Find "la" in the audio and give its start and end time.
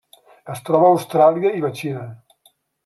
1.67-1.73